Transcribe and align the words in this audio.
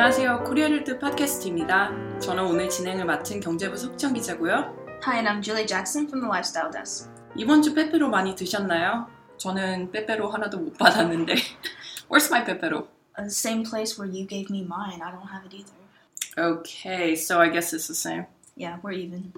안녕하세요. 0.00 0.44
코리아헤럴드 0.44 1.00
팟캐스트입니다. 1.00 2.20
저는 2.20 2.44
오늘 2.44 2.68
진행을 2.68 3.04
맡은 3.04 3.40
경제부 3.40 3.76
석정 3.76 4.12
기자고요. 4.12 4.72
Hi, 5.04 5.16
and 5.16 5.28
I'm 5.28 5.42
Julie 5.42 5.66
Jackson 5.66 6.06
from 6.06 6.20
the 6.20 6.30
Lifestyle 6.30 6.70
Desk. 6.70 7.10
이번 7.34 7.62
주 7.62 7.74
빼빼로 7.74 8.08
많이 8.08 8.36
드셨나요? 8.36 9.08
저는 9.38 9.90
빼빼로 9.90 10.30
하나도 10.30 10.58
못 10.60 10.78
받았는데. 10.78 11.34
Where's 12.08 12.30
my 12.30 12.44
빼빼로? 12.44 12.86
Uh, 13.18 13.24
the 13.24 13.26
same 13.26 13.64
place 13.68 13.98
where 13.98 14.06
you 14.08 14.24
gave 14.24 14.46
me 14.54 14.62
mine. 14.62 15.02
I 15.02 15.10
don't 15.10 15.26
have 15.26 15.44
it 15.44 15.52
either. 15.52 15.74
Okay, 16.38 17.14
so 17.14 17.40
I 17.40 17.50
guess 17.50 17.74
it's 17.74 17.88
the 17.88 17.98
same. 17.98 18.26
Yeah, 18.56 18.78
we're 18.84 18.94
even. 18.94 19.32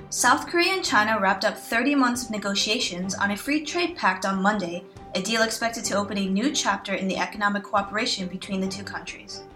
South 0.09 0.45
Korea 0.51 0.73
and 0.73 0.83
China 0.83 1.17
wrapped 1.17 1.47
up 1.47 1.55
30 1.57 1.95
months 1.95 2.25
of 2.25 2.31
negotiations 2.31 3.15
on 3.15 3.31
a 3.31 3.37
free 3.37 3.63
trade 3.63 3.95
pact 3.95 4.27
on 4.27 4.41
Monday, 4.41 4.83
a 5.15 5.21
deal 5.21 5.41
expected 5.41 5.85
to 5.85 5.95
open 5.95 6.17
a 6.17 6.27
new 6.27 6.51
chapter 6.51 6.93
in 6.93 7.07
the 7.07 7.17
economic 7.17 7.63
cooperation 7.63 8.27
between 8.27 8.59
the 8.59 8.67
two 8.67 8.83
countries. 8.83 9.47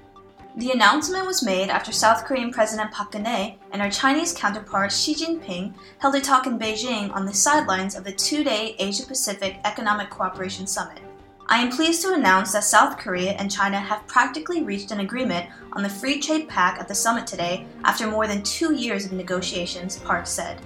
The 0.59 0.71
announcement 0.71 1.27
was 1.27 1.43
made 1.43 1.69
after 1.69 1.91
South 1.91 2.25
Korean 2.25 2.53
President 2.53 2.93
Park 2.93 3.13
Geun-hye 3.13 3.59
and 3.73 3.83
our 3.83 3.91
Chinese 3.91 4.33
counterpart 4.33 4.93
Xi 4.93 5.15
Jinping 5.15 5.75
held 5.99 6.15
a 6.15 6.21
talk 6.21 6.47
in 6.47 6.59
Beijing 6.59 7.13
on 7.13 7.27
the 7.27 7.35
sidelines 7.35 7.97
of 7.97 8.05
the 8.05 8.13
two-day 8.13 8.77
Asia-Pacific 8.79 9.59
Economic 9.65 10.11
Cooperation 10.11 10.67
Summit. 10.69 11.01
I 11.47 11.59
am 11.59 11.71
pleased 11.71 12.03
to 12.03 12.15
announce 12.15 12.53
that 12.53 12.65
South 12.65 12.97
Korea 12.99 13.33
and 13.33 13.51
China 13.51 13.79
have 13.79 14.07
practically 14.07 14.63
reached 14.63 14.93
an 14.93 15.01
agreement 15.01 15.51
on 15.73 15.83
the 15.83 15.91
free 15.91 16.21
trade 16.21 16.49
pact 16.49 16.81
at 16.81 16.89
the 16.89 16.95
summit 16.95 17.27
today 17.27 17.67
after 17.85 18.07
more 18.07 18.27
than 18.27 18.43
two 18.43 18.73
years 18.75 19.05
of 19.05 19.13
negotiations, 19.13 19.99
Park 19.99 20.27
said. 20.27 20.61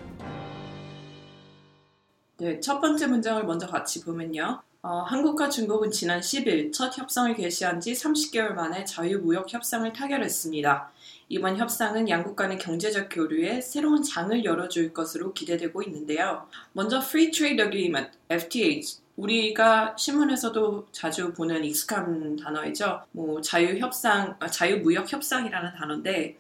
네, 2.39 2.61
첫 2.61 2.81
번째 2.81 3.09
문장을 3.09 3.43
먼저 3.45 3.67
같이 3.67 4.05
보면요. 4.05 4.63
어, 4.86 5.00
한국과 5.04 5.48
중국은 5.48 5.92
지난 5.92 6.20
10일 6.20 6.74
첫 6.74 6.98
협상을 6.98 7.34
개시한 7.36 7.80
지 7.80 7.94
30개월 7.94 8.50
만에 8.52 8.84
자유무역 8.84 9.54
협상을 9.54 9.92
타결했습니다. 9.94 10.92
이번 11.30 11.56
협상은 11.56 12.10
양국 12.10 12.36
간의 12.36 12.58
경제적 12.58 13.08
교류에 13.10 13.62
새로운 13.62 14.04
장을 14.04 14.44
열어줄 14.44 14.94
것으로 14.94 15.32
기대되고 15.32 15.82
있는데요. 15.84 16.50
먼저 16.74 16.98
Free 16.98 17.32
Trade 17.32 17.64
Agreement, 17.64 18.12
FTA. 18.28 18.82
우리가 19.16 19.96
신문에서도 19.98 20.88
자주 20.92 21.32
보는 21.32 21.64
익숙한 21.64 22.36
단어이죠. 22.36 23.04
뭐 23.14 23.40
자유협상, 23.40 24.36
아, 24.42 24.48
자유무역 24.48 25.14
협상이라는 25.14 25.76
단어인데 25.76 26.38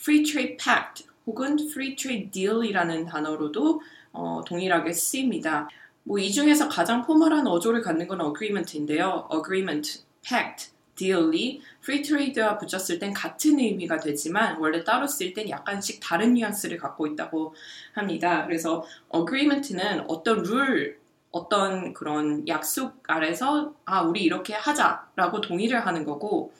Free 0.00 0.24
Trade 0.24 0.56
Pact 0.56 1.06
혹은 1.28 1.56
Free 1.60 1.94
Trade 1.94 2.32
Deal이라는 2.32 3.06
단어로도 3.06 3.82
어, 4.12 4.42
동일하게 4.44 4.92
쓰입니다. 4.92 5.68
뭐 6.04 6.18
이 6.18 6.30
중에서 6.30 6.68
가장 6.68 7.02
formal한 7.02 7.46
어조를 7.46 7.82
갖는 7.82 8.06
건 8.06 8.20
agreement인데요. 8.20 9.28
agreement, 9.32 10.04
pact, 10.22 10.72
deal이 10.96 11.60
free 11.82 12.02
trade와 12.02 12.58
붙였을 12.58 12.98
땐 12.98 13.12
같은 13.12 13.58
의미가 13.58 13.98
되지만 13.98 14.58
원래 14.60 14.84
따로 14.84 15.06
쓸 15.06 15.32
땐 15.34 15.48
약간씩 15.48 16.00
다른 16.00 16.34
뉘앙스를 16.34 16.76
갖고 16.78 17.06
있다고 17.06 17.54
합니다. 17.94 18.44
그래서 18.46 18.84
agreement는 19.14 20.04
어떤 20.08 20.42
룰, 20.42 21.00
어떤 21.30 21.94
그런 21.94 22.46
약속 22.48 23.02
아래서 23.08 23.74
아 23.84 24.02
우리 24.02 24.22
이렇게 24.22 24.54
하자라고 24.54 25.40
동의를 25.40 25.86
하는 25.86 26.04
거고 26.04 26.52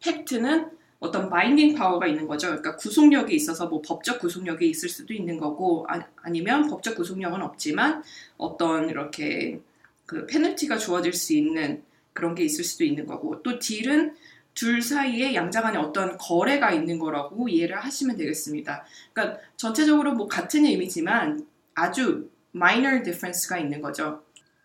pact는 0.00 0.70
어떤 0.98 1.28
binding 1.28 1.74
power가 1.74 2.06
있는 2.06 2.26
거죠. 2.26 2.48
그러니까 2.48 2.76
구속력이 2.76 3.34
있어서 3.34 3.66
뭐 3.68 3.82
법적 3.82 4.18
구속력이 4.18 4.68
있을 4.68 4.88
수도 4.88 5.12
있는 5.12 5.38
거고 5.38 5.86
아, 5.88 6.00
아니면 6.22 6.68
법적 6.68 6.96
구속력은 6.96 7.42
없지만 7.42 8.02
어떤 8.38 8.88
이렇게 8.88 9.60
그 10.06 10.26
페널티가 10.26 10.78
주어질 10.78 11.12
수 11.12 11.34
있는 11.34 11.82
그런 12.12 12.34
게 12.34 12.44
있을 12.44 12.64
수도 12.64 12.84
있는 12.84 13.06
거고 13.06 13.42
또 13.42 13.58
딜은 13.58 14.16
둘 14.54 14.80
사이에 14.80 15.34
양자 15.34 15.60
간에 15.60 15.76
어떤 15.76 16.16
거래가 16.16 16.72
있는 16.72 16.98
거라고 16.98 17.48
이해를 17.48 17.76
하시면 17.76 18.16
되겠습니다. 18.16 18.86
그러니까 19.12 19.38
전체적으로 19.56 20.14
뭐 20.14 20.26
같은 20.28 20.64
의미지만 20.64 21.46
아주 21.74 22.30
minor 22.54 23.02
difference가 23.02 23.58
있는 23.58 23.82
거죠. 23.82 24.22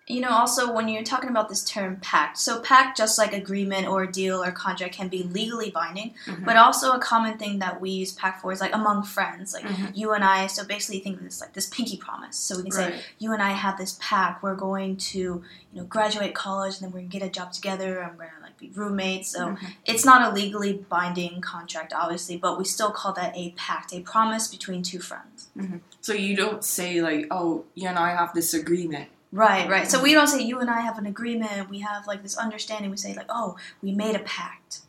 You 0.08 0.20
know, 0.20 0.30
also 0.32 0.74
when 0.74 0.90
you're 0.90 1.04
talking 1.04 1.30
about 1.30 1.48
this 1.48 1.64
term 1.64 1.98
pact, 2.02 2.38
so 2.40 2.60
pact, 2.60 2.98
just 2.98 3.18
like 3.20 3.34
agreement 3.34 3.88
or 3.88 4.08
deal 4.08 4.44
or 4.44 4.52
contract, 4.52 4.96
can 4.96 5.10
be 5.10 5.24
legally 5.24 5.70
binding, 5.70 6.16
mm-hmm. 6.26 6.44
but 6.44 6.58
also 6.58 6.92
a 6.92 7.00
common 7.00 7.38
thing 7.38 7.60
that 7.60 7.80
we 7.80 7.92
use 7.92 8.12
pact 8.12 8.42
for 8.42 8.52
is 8.52 8.60
like 8.60 8.74
among 8.76 9.04
friends, 9.04 9.54
like 9.54 9.64
Mhm. 9.64 9.92
you 9.96 10.12
and 10.12 10.24
I. 10.24 10.48
So 10.48 10.66
basically, 10.66 11.00
think 11.02 11.20
of 11.20 11.24
this 11.24 11.40
like 11.40 11.54
this 11.54 11.68
pinky 11.68 11.98
promise. 11.98 12.36
So 12.38 12.58
we 12.58 12.64
can 12.64 12.72
say, 12.72 13.02
you 13.20 13.32
and 13.32 13.44
I 13.44 13.52
have 13.52 13.78
this 13.78 13.98
pact. 14.02 14.42
We're 14.42 14.56
going 14.56 14.98
to, 14.98 15.20
you 15.20 15.44
know, 15.74 15.84
graduate 15.84 16.34
college, 16.34 16.76
and 16.76 16.84
then 16.84 16.92
we're 16.92 17.00
gonna 17.02 17.20
get 17.20 17.22
a 17.24 17.30
job 17.30 17.54
together. 17.54 18.00
and 18.02 18.18
we're 18.18 18.26
gonna 18.26 18.42
like 18.42 18.58
be 18.58 18.70
roommates. 18.74 19.30
So 19.32 19.50
mm-hmm. 19.50 19.66
it's 19.86 20.04
not 20.04 20.30
a 20.30 20.34
legally 20.34 20.74
binding 20.74 21.42
contract, 21.42 21.94
obviously, 21.94 22.38
but 22.38 22.58
we 22.58 22.66
still 22.66 22.92
call 22.92 23.14
that 23.14 23.38
a 23.38 23.52
pact, 23.52 23.94
a 23.94 24.02
promise 24.02 24.47
between 24.47 24.82
two 24.82 25.00
friends. 25.00 25.50
Mm-hmm. 25.56 25.78
So 26.02 26.14
you 26.14 26.36
don't 26.36 26.66
say 26.66 27.02
like, 27.02 27.28
oh, 27.32 27.66
you 27.76 27.88
and 27.88 28.00
I 28.00 28.09
have 28.09 28.34
this 28.34 28.54
agreement. 28.54 29.09
Right, 29.34 29.70
right. 29.70 29.88
So 29.90 30.02
we 30.02 30.14
don't 30.14 30.28
say 30.28 30.42
you 30.44 30.60
and 30.60 30.70
I 30.70 30.82
have 30.82 30.98
an 30.98 31.06
agreement. 31.06 31.70
We 31.70 31.80
have 31.80 32.06
like 32.06 32.22
this 32.22 32.38
understanding. 32.38 32.92
We 32.92 32.98
say 32.98 33.14
like, 33.16 33.28
oh, 33.30 33.56
we 33.82 33.92
made 33.94 34.16
a 34.16 34.24
pact. 34.24 34.82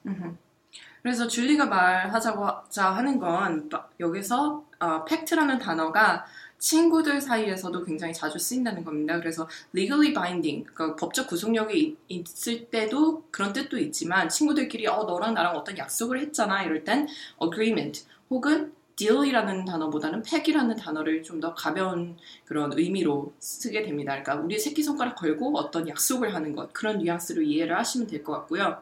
그래서 1.03 1.27
줄리가 1.27 1.67
말하자고자 1.67 2.91
하는 2.91 3.19
건 3.19 3.69
바- 3.69 3.89
여기서 4.01 4.65
어, 4.81 5.05
팩트라는 5.05 5.59
단어가 5.59 6.25
친구들 6.59 7.21
사이에서도 7.21 7.85
굉장히 7.85 8.15
자주 8.15 8.39
쓰인다는 8.39 8.85
겁니다. 8.85 9.19
그래서 9.19 9.49
legally 9.75 10.13
binding, 10.13 10.65
그러니까 10.73 10.95
법적 10.97 11.27
구속력이 11.27 11.99
있- 12.09 12.29
있을 12.29 12.67
때도 12.71 13.25
그런 13.33 13.53
뜻도 13.53 13.79
있지만 13.79 14.29
친구들끼리 14.29 14.87
어 14.87 15.03
너랑 15.05 15.35
나랑 15.35 15.57
어떤 15.57 15.77
약속을 15.77 16.21
했잖아 16.21 16.63
이럴 16.63 16.85
땐 16.85 17.09
agreement 17.43 18.05
혹은 18.31 18.73
deal이라는 19.07 19.65
단어보다는 19.65 20.23
팩이라는 20.23 20.77
단어를 20.77 21.23
좀 21.23 21.41
더 21.41 21.55
가벼운 21.55 22.17
그런 22.45 22.73
의미로 22.79 23.33
쓰게 23.41 23.83
됩니다. 23.83 24.13
그러니까 24.13 24.37
우리 24.45 24.59
새끼손가락 24.59 25.17
걸고 25.17 25.59
어떤 25.59 25.89
약속을 25.89 26.35
하는 26.35 26.55
것 26.55 26.73
그런 26.73 26.99
뉘앙스로 26.99 27.43
이해를 27.43 27.77
하시면 27.79 28.07
될 28.07 28.23
것 28.23 28.33
같고요. 28.33 28.79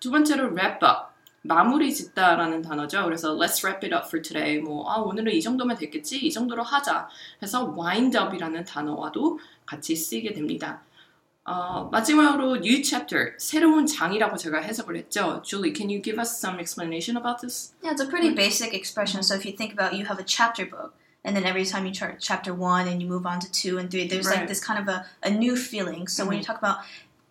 두 0.00 0.10
번째로 0.10 0.48
wrap 0.52 0.84
up. 0.84 1.10
마무리 1.42 1.94
짓다라는 1.94 2.60
단어죠. 2.62 3.04
그래서 3.04 3.34
let's 3.36 3.64
wrap 3.64 3.84
it 3.86 3.94
up 3.94 4.06
for 4.08 4.20
today. 4.20 4.58
뭐 4.60 4.90
아, 4.90 4.96
오늘은 4.98 5.32
이 5.32 5.40
정도면 5.40 5.76
됐겠지. 5.78 6.18
이 6.18 6.30
정도로 6.30 6.62
하자. 6.62 7.08
해서 7.42 7.74
wind 7.78 8.18
up이라는 8.18 8.64
단어와도 8.64 9.38
같이 9.64 9.94
쓰이게 9.96 10.32
됩니다. 10.34 10.82
어, 11.49 11.89
마지막으로 11.91 12.55
new 12.57 12.81
chapter, 12.81 13.33
새로운 13.37 13.85
장이라고 13.85 14.35
제가 14.35 14.61
해석을 14.61 14.97
했죠. 14.97 15.43
Julie, 15.43 15.73
can 15.73 15.89
you 15.91 16.01
give 16.01 16.19
us 16.19 16.39
some 16.39 16.59
explanation 16.59 17.17
about 17.17 17.39
this? 17.39 17.73
Yeah, 17.83 17.91
it's 17.91 18.01
a 18.01 18.07
pretty 18.07 18.33
basic 18.33 18.73
expression. 18.73 19.21
So 19.21 19.35
if 19.35 19.45
you 19.45 19.55
think 19.55 19.71
about, 19.71 19.93
you 19.93 20.05
have 20.05 20.17
a 20.19 20.23
chapter 20.25 20.65
book, 20.65 20.95
and 21.23 21.35
then 21.35 21.45
every 21.45 21.63
time 21.65 21.85
you 21.85 21.93
start 21.93 22.17
chapter 22.19 22.51
one 22.51 22.87
and 22.87 22.99
you 22.99 23.07
move 23.07 23.27
on 23.27 23.39
to 23.41 23.51
two 23.51 23.77
and 23.77 23.91
three, 23.91 24.07
there's 24.07 24.25
Right. 24.25 24.39
like 24.39 24.47
this 24.47 24.59
kind 24.59 24.79
of 24.81 24.87
a, 24.87 25.05
a 25.21 25.29
new 25.29 25.55
feeling. 25.55 26.07
So 26.07 26.25
when 26.25 26.37
you 26.37 26.43
talk 26.43 26.57
about 26.57 26.79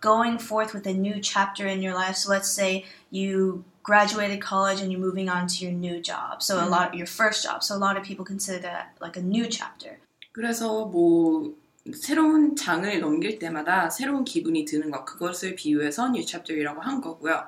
going 0.00 0.38
forth 0.38 0.74
with 0.74 0.86
a 0.86 0.92
new 0.94 1.18
chapter 1.20 1.66
in 1.66 1.82
your 1.82 1.94
life, 1.94 2.14
so 2.14 2.30
let's 2.30 2.48
say 2.50 2.84
you 3.10 3.64
graduated 3.82 4.40
college 4.40 4.80
and 4.80 4.92
you're 4.92 5.00
moving 5.00 5.28
on 5.28 5.46
to 5.48 5.64
your 5.64 5.72
new 5.72 6.00
job. 6.00 6.40
So 6.42 6.62
a 6.62 6.66
lot 6.68 6.94
your 6.94 7.06
first 7.08 7.42
job. 7.42 7.64
So 7.64 7.74
a 7.74 7.78
lot 7.82 7.96
of 7.96 8.04
people 8.04 8.24
consider 8.24 8.58
that 8.60 8.94
like 9.00 9.16
a 9.16 9.22
new 9.22 9.48
chapter. 9.48 9.98
그래서 10.32 10.86
뭐 10.86 11.52
새로운 11.93 12.55
장을 12.55 12.99
넘길 12.99 13.39
때마다 13.39 13.89
새로운 13.89 14.23
기분이 14.23 14.65
드는 14.65 14.91
것 14.91 15.05
그것을 15.05 15.55
비유해서 15.55 16.07
new 16.09 16.23
chapter이라고 16.25 16.81
한 16.81 17.01
거고요. 17.01 17.45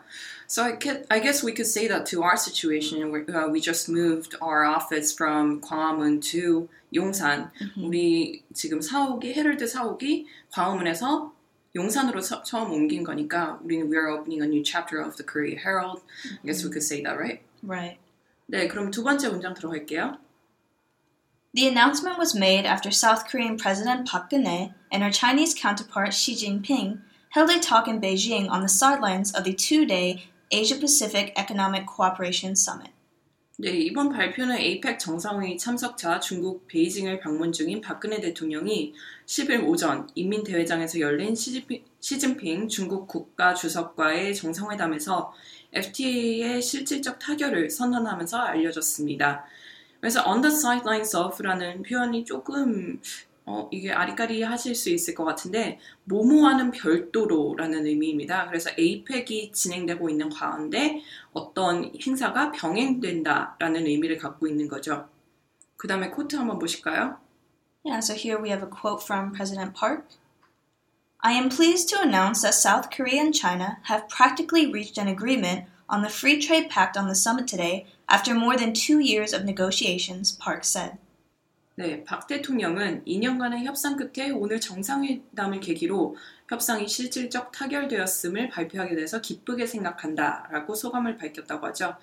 So 0.47 0.63
I, 0.63 0.77
can, 0.81 1.05
I 1.09 1.21
guess 1.21 1.45
we 1.45 1.53
could 1.53 1.67
say 1.69 1.87
that 1.87 2.05
to 2.11 2.21
our 2.23 2.35
situation 2.37 3.11
where 3.11 3.25
uh, 3.29 3.47
we 3.51 3.61
just 3.61 3.89
moved 3.91 4.35
our 4.41 4.65
office 4.65 5.13
from 5.13 5.61
광화문 5.61 6.19
to 6.31 6.67
용산. 6.93 7.51
우리 7.77 8.43
지금 8.53 8.81
사옥이 8.81 9.33
헤럴드 9.33 9.65
사옥이 9.65 10.25
광화문에서 10.51 11.33
용산으로 11.73 12.19
서- 12.19 12.43
처음 12.43 12.71
옮긴 12.73 13.03
거니까 13.03 13.57
우리는 13.63 13.87
we 13.89 13.95
are 13.97 14.11
opening 14.11 14.41
a 14.43 14.47
new 14.47 14.61
chapter 14.61 14.99
of 15.01 15.15
the 15.15 15.25
Korea 15.25 15.55
Herald. 15.57 16.01
I 16.27 16.45
guess 16.45 16.65
we 16.65 16.69
could 16.69 16.83
say 16.83 17.01
that, 17.03 17.15
right? 17.17 17.39
Right. 17.63 17.97
네, 18.47 18.67
그럼 18.67 18.91
두 18.91 19.03
번째 19.03 19.29
문장 19.29 19.53
들어갈게요. 19.53 20.17
The 21.54 21.66
announcement 21.66 22.18
was 22.18 22.34
made 22.34 22.66
after 22.66 22.90
South 22.90 23.26
Korean 23.26 23.56
President 23.56 24.06
Park 24.06 24.30
Geun-hye 24.30 24.74
and 24.92 25.02
her 25.02 25.10
Chinese 25.10 25.54
counterpart 25.54 26.12
Xi 26.12 26.34
Jinping 26.34 27.00
held 27.30 27.50
a 27.50 27.58
talk 27.58 27.88
in 27.88 28.00
Beijing 28.00 28.50
on 28.50 28.60
the 28.60 28.68
sidelines 28.68 29.32
of 29.32 29.44
the 29.44 29.54
two-day 29.54 30.24
Asia-Pacific 30.50 31.32
Economic 31.36 31.86
Cooperation 31.86 32.54
Summit. 32.56 32.90
네, 33.58 33.70
이번 33.70 34.10
발표는 34.10 34.58
APEC 34.58 34.98
정상회의 34.98 35.56
참석자 35.56 36.20
중국 36.20 36.68
베이징을 36.68 37.20
방문 37.20 37.52
중인 37.52 37.80
박근혜 37.80 38.20
대통령이 38.20 38.92
10일 39.24 39.66
오전 39.66 40.10
인민대회장에서 40.14 41.00
열린 41.00 41.34
시진핑, 41.34 41.82
시진핑 41.98 42.68
중국 42.68 43.08
국가주석과의 43.08 44.34
정상회담에서 44.34 45.32
FTA의 45.72 46.60
실질적 46.60 47.18
타결을 47.18 47.70
선언하면서 47.70 48.36
알려졌습니다. 48.36 49.46
그래서 50.01 50.23
on 50.27 50.41
the 50.41 50.53
sidelines 50.53 51.15
of라는 51.15 51.83
표현이 51.83 52.25
조금 52.25 52.99
어, 53.45 53.67
이게 53.71 53.91
아리까리 53.91 54.43
하실 54.43 54.75
수 54.75 54.89
있을 54.89 55.15
것 55.15 55.25
같은데 55.25 55.79
모모와는 56.05 56.71
별도로라는 56.71 57.85
의미입니다. 57.85 58.47
그래서 58.47 58.69
APEC이 58.77 59.51
진행되고 59.51 60.09
있는 60.09 60.29
가운데 60.29 61.01
어떤 61.33 61.91
행사가 62.05 62.51
병행된다라는 62.51 63.87
의미를 63.87 64.17
갖고 64.17 64.47
있는 64.47 64.67
거죠. 64.67 65.07
그 65.75 65.87
다음에 65.87 66.09
코트 66.09 66.35
한번 66.35 66.59
보실까요? 66.59 67.17
Yeah, 67.83 67.99
so 67.99 68.13
here 68.13 68.39
we 68.39 68.49
have 68.49 68.63
a 68.63 68.69
quote 68.69 69.03
from 69.03 69.33
President 69.33 69.73
Park. 69.73 70.05
I 71.23 71.33
am 71.33 71.49
pleased 71.49 71.89
to 71.89 72.01
announce 72.01 72.41
that 72.41 72.53
South 72.53 72.89
Korea 72.89 73.21
and 73.21 73.33
China 73.33 73.77
have 73.83 74.07
practically 74.07 74.71
reached 74.71 74.99
an 74.99 75.07
agreement 75.07 75.65
on 75.91 76.01
the 76.01 76.09
Free 76.09 76.39
Trade 76.39 76.69
Pact 76.69 76.97
on 76.97 77.07
the 77.07 77.15
summit 77.15 77.45
today 77.45 77.85
after 78.07 78.33
more 78.33 78.55
than 78.55 78.73
two 78.73 78.99
years 78.99 79.33
of 79.33 79.43
negotiations, 79.43 80.37
Park 80.37 80.63
said. 80.63 80.97
네, 81.75 82.03
박 82.03 82.27
대통령은 82.27 83.03
2년간의 83.05 83.63
협상 83.63 83.97
끝에 83.97 84.29
오늘 84.29 84.59
정상회담을 84.59 85.59
계기로 85.59 86.15
협상이 86.47 86.87
실질적 86.87 87.51
타결되었음을 87.51 88.49
발표하게 88.49 88.95
돼서 88.95 89.21
기쁘게 89.21 89.65
생각한다라고 89.65 90.75
소감을 90.75 91.17
밝혔다고 91.17 91.67
하죠. 91.67 91.95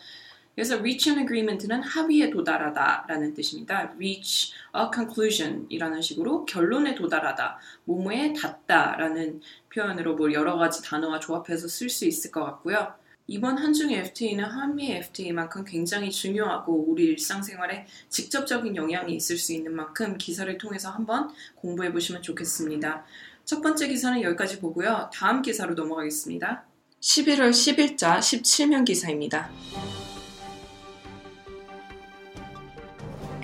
그래서 0.55 0.77
reach 0.79 1.11
an 1.11 1.21
agreement는 1.21 1.83
합의에 1.83 2.31
도달하다라는 2.31 3.35
뜻입니다. 3.35 3.93
reach 3.95 4.53
a 4.77 4.87
conclusion이라는 4.93 6.03
식으로 6.03 6.45
결론에 6.47 6.95
도달하다, 6.95 7.61
뭐뭐에 7.85 8.33
닿다라는 8.33 9.41
표현으로 9.73 10.17
뭐 10.17 10.33
여러 10.33 10.57
가지 10.57 10.83
단어와 10.83 11.21
조합해서 11.21 11.69
쓸 11.69 11.89
수 11.89 12.07
있을 12.07 12.33
것 12.33 12.43
같고요. 12.45 12.95
이번 13.31 13.59
한중의 13.59 13.99
FTA는 13.99 14.45
한미의 14.47 14.97
FTA만큼 15.01 15.65
굉장히 15.65 16.11
중요하고 16.11 16.87
우리 16.89 17.05
일상생활에 17.05 17.87
직접적인 18.09 18.75
영향이 18.75 19.15
있을 19.15 19.37
수 19.37 19.53
있는 19.53 19.77
만큼 19.77 20.17
기사를 20.17 20.57
통해서 20.57 20.91
한번 20.91 21.31
공부해 21.55 21.93
보시면 21.93 22.23
좋겠습니다. 22.23 23.05
첫 23.45 23.61
번째 23.61 23.89
기사는 23.89 24.23
여기까지 24.23 24.61
보고요. 24.61 25.11
다음 25.13 25.43
기사로 25.43 25.75
넘어가겠습니다. 25.75 26.65
11월 27.01 27.51
10일자 27.51 28.19
17면 28.19 28.87
기사입니다. 28.87 29.51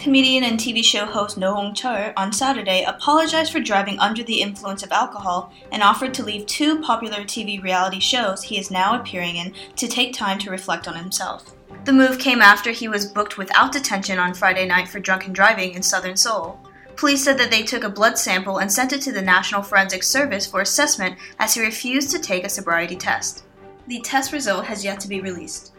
Comedian 0.05 0.45
and 0.45 0.61
TV 0.61 0.85
show 0.85 1.07
host 1.07 1.39
No 1.39 1.55
Hong 1.55 1.73
Chul 1.73 2.13
on 2.15 2.31
Saturday 2.31 2.85
apologized 2.85 3.51
for 3.51 3.59
driving 3.59 3.99
under 3.99 4.23
the 4.23 4.43
influence 4.43 4.83
of 4.83 4.93
alcohol 4.93 5.51
and 5.73 5.83
offered 5.83 6.13
to 6.13 6.23
leave 6.23 6.45
two 6.45 6.83
popular 6.83 7.21
TV 7.21 7.63
reality 7.63 8.01
shows 8.01 8.43
he 8.43 8.59
is 8.59 8.71
now 8.71 9.01
appearing 9.01 9.37
in 9.37 9.55
to 9.77 9.89
take 9.89 10.13
time 10.13 10.39
to 10.41 10.51
reflect 10.51 10.87
on 10.87 10.95
himself. 10.95 11.55
The 11.87 11.95
move 11.95 12.19
came 12.19 12.43
after 12.43 12.71
he 12.71 12.87
was 12.87 13.11
booked 13.11 13.39
without 13.39 13.73
detention 13.73 14.19
on 14.19 14.35
Friday 14.35 14.67
night 14.67 14.89
for 14.89 15.01
drunken 15.01 15.33
driving 15.33 15.73
in 15.73 15.83
southern 15.83 16.19
Seoul. 16.19 16.61
Police 16.97 17.25
said 17.25 17.39
that 17.39 17.51
they 17.51 17.63
took 17.63 17.83
a 17.83 17.89
blood 17.89 18.19
sample 18.19 18.59
and 18.59 18.71
sent 18.71 18.93
it 18.93 19.01
to 19.01 19.13
the 19.13 19.23
National 19.23 19.63
Forensic 19.63 20.03
Service 20.03 20.47
for 20.47 20.61
assessment 20.61 21.17
as 21.39 21.55
he 21.55 21.63
refused 21.63 22.11
to 22.11 22.19
take 22.19 22.45
a 22.45 22.51
sobriety 22.51 22.95
test. 22.97 23.45
The 23.87 24.03
test 24.03 24.33
result 24.33 24.67
has 24.67 24.85
yet 24.85 25.01
to 25.01 25.09
be 25.09 25.23
released. 25.23 25.74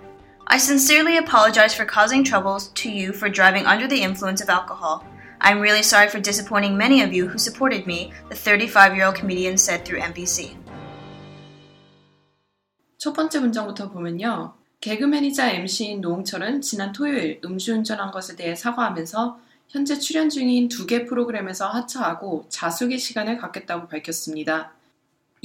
I 0.46 0.58
sincerely 0.58 1.16
apologize 1.16 1.74
for 1.74 1.84
causing 1.84 2.24
troubles 2.24 2.68
to 2.82 2.90
you 2.90 3.12
for 3.12 3.28
driving 3.28 3.66
under 3.66 3.86
the 3.86 4.02
influence 4.02 4.40
of 4.42 4.48
alcohol. 4.48 5.04
I'm 5.40 5.60
really 5.60 5.82
sorry 5.82 6.08
for 6.08 6.20
disappointing 6.20 6.76
many 6.76 7.02
of 7.02 7.12
you 7.12 7.28
who 7.28 7.38
supported 7.38 7.86
me, 7.86 8.12
the 8.28 8.34
35 8.34 8.94
year 8.96 9.06
old 9.06 9.14
comedian 9.14 9.56
said 9.56 9.84
through 9.84 10.00
NBC. 10.00 10.56
첫 12.98 13.14
번째 13.14 13.40
문장부터 13.40 13.90
보면요. 13.90 14.54
개그맨이자 14.80 15.50
MC인 15.52 16.00
노홍철은 16.00 16.60
지난 16.62 16.92
토요일 16.92 17.40
음주운전한 17.44 18.10
것에 18.10 18.36
대해 18.36 18.54
사과하면서 18.54 19.38
현재 19.68 19.98
출연 19.98 20.28
중인 20.28 20.68
두 20.68 20.86
개 20.86 21.06
프로그램에서 21.06 21.68
하차하고 21.68 22.46
자숙의 22.48 22.98
시간을 22.98 23.38
갖겠다고 23.38 23.88
밝혔습니다. 23.88 24.72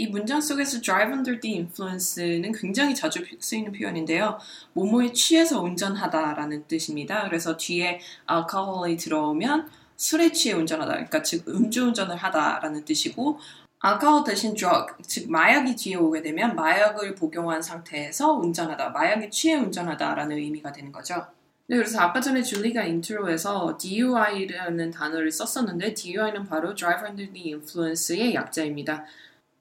이 0.00 0.06
문장 0.06 0.40
속에서 0.40 0.80
drive 0.80 1.12
under 1.12 1.38
the 1.40 1.58
influence는 1.58 2.52
굉장히 2.52 2.94
자주 2.94 3.22
쓰이는 3.38 3.70
표현인데요. 3.70 4.38
모모에 4.72 5.12
취해서 5.12 5.60
운전하다라는 5.60 6.64
뜻입니다. 6.66 7.24
그래서 7.24 7.58
뒤에 7.58 8.00
alcohol이 8.30 8.96
들어오면 8.96 9.68
술에 9.96 10.32
취해 10.32 10.54
운전하다, 10.54 10.92
그러니까 10.92 11.22
즉 11.22 11.46
음주운전을 11.46 12.16
하다라는 12.16 12.86
뜻이고 12.86 13.38
알코올 13.80 14.24
대신 14.24 14.54
drug, 14.54 14.94
즉 15.02 15.30
마약이 15.30 15.76
뒤에 15.76 15.96
오게 15.96 16.22
되면 16.22 16.56
마약을 16.56 17.14
복용한 17.14 17.60
상태에서 17.60 18.32
운전하다, 18.32 18.90
마약에 18.90 19.28
취해 19.28 19.56
운전하다라는 19.56 20.34
의미가 20.34 20.72
되는 20.72 20.92
거죠. 20.92 21.26
네, 21.66 21.76
그래서 21.76 22.00
아까 22.00 22.22
전에 22.22 22.42
줄리가 22.42 22.84
인트로에서 22.84 23.76
DUI라는 23.78 24.90
단어를 24.90 25.30
썼었는데 25.30 25.92
DUI는 25.92 26.46
바로 26.46 26.74
Drive 26.74 27.06
Under 27.06 27.32
the 27.32 27.52
Influence의 27.52 28.34
약자입니다. 28.34 29.04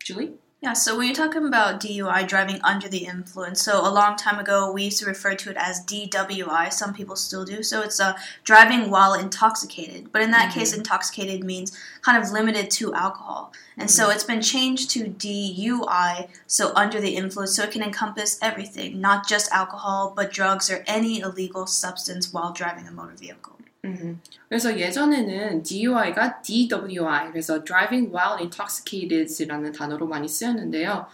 Julie? 0.03 0.34
Yeah, 0.62 0.74
so 0.74 0.98
when 0.98 1.08
you're 1.08 1.15
talking 1.15 1.48
about 1.48 1.79
DUI, 1.79 2.27
driving 2.27 2.60
under 2.65 2.89
the 2.89 3.06
influence, 3.06 3.62
so 3.62 3.79
a 3.79 3.88
long 3.89 4.18
time 4.18 4.39
ago 4.39 4.70
we 4.74 4.84
used 4.84 5.00
to 5.00 5.06
refer 5.06 5.34
to 5.34 5.50
it 5.50 5.56
as 5.58 5.86
DWI. 5.86 6.74
Some 6.74 6.94
people 6.94 7.15
still 7.15 7.46
do. 7.46 7.63
So 7.63 7.82
it's 7.82 8.01
uh, 8.01 8.18
driving 8.44 8.91
while 8.91 9.13
intoxicated. 9.13 10.12
But 10.12 10.22
in 10.22 10.32
that 10.32 10.53
case, 10.53 10.74
intoxicated 10.74 11.46
means 11.46 11.77
kind 12.01 12.22
of 12.22 12.29
limited 12.32 12.70
to 12.72 12.94
alcohol. 12.94 13.53
And 13.77 13.89
so 13.89 14.10
it's 14.10 14.25
been 14.25 14.41
changed 14.41 14.89
to 14.91 15.06
DUI, 15.06 16.27
so 16.46 16.74
under 16.75 17.00
the 17.00 17.15
influence, 17.15 17.56
so 17.56 17.63
it 17.63 17.72
can 17.72 17.82
encompass 17.82 18.38
everything, 18.41 19.00
not 19.00 19.29
just 19.29 19.50
alcohol, 19.53 20.12
but 20.13 20.34
drugs 20.34 20.70
or 20.70 20.84
any 20.88 21.22
illegal 21.22 21.68
substance 21.68 22.34
while 22.34 22.51
driving 22.51 22.86
a 22.86 22.91
motor 22.91 23.15
vehicle. 23.15 23.59
음, 23.86 24.21
그래서 24.50 24.77
예전에는 24.77 25.63
DUI가 25.63 26.41
DWI, 26.41 27.31
그래서 27.31 27.63
Driving 27.63 28.13
While 28.13 28.41
Intoxicated라는 28.41 29.71
단어로 29.71 30.07
많이 30.07 30.27
쓰였는데요. 30.27 31.07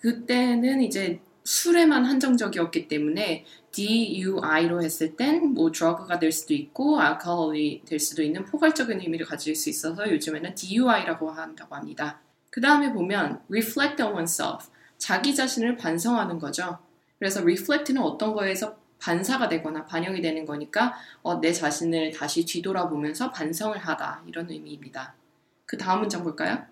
그때는 0.00 0.82
이제 0.82 1.20
술에만 1.44 2.04
한정적이었기 2.04 2.88
때문에 2.88 3.44
DUI로 3.72 4.82
했을 4.82 5.16
땐 5.16 5.54
뭐 5.54 5.70
드러그가 5.70 6.18
될 6.18 6.32
수도 6.32 6.54
있고 6.54 7.00
알코올이 7.00 7.82
될 7.86 7.98
수도 7.98 8.22
있는 8.22 8.44
포괄적인 8.44 9.00
의미를 9.00 9.24
가질 9.24 9.54
수 9.54 9.70
있어서 9.70 10.10
요즘에는 10.10 10.54
DUI라고 10.54 11.30
한다고 11.30 11.74
합니다. 11.74 12.20
그 12.50 12.60
다음에 12.60 12.92
보면 12.92 13.40
reflect 13.48 14.02
on 14.02 14.12
oneself, 14.12 14.68
자기 14.98 15.34
자신을 15.34 15.76
반성하는 15.76 16.38
거죠. 16.38 16.78
그래서 17.18 17.40
reflect는 17.40 18.02
어떤 18.02 18.34
거에서 18.34 18.76
반사가 19.00 19.48
되거나 19.48 19.86
반영이 19.86 20.20
되는 20.20 20.44
거니까 20.44 20.94
어, 21.22 21.40
내 21.40 21.52
자신을 21.52 22.12
다시 22.12 22.44
뒤돌아보면서 22.44 23.30
반성을 23.30 23.76
하다 23.78 24.22
이런 24.26 24.50
의미입니다. 24.50 25.14
그 25.66 25.76
다음 25.76 26.00
문장 26.00 26.22
볼까요? 26.22 26.64